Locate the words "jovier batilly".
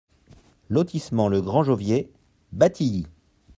1.63-3.05